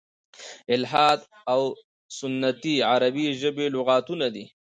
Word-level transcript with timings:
"الحاد 0.75 1.21
او 1.53 1.61
سنتي" 2.19 2.75
عربي 2.91 3.27
ژبي 3.41 3.65
لغتونه 3.75 4.27
دي. 4.35 4.45